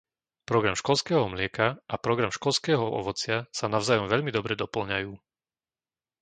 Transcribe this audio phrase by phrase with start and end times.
[0.49, 5.11] Program školského mlieka a program školského ovocia sa navzájom veľmi dobre dopĺňajú.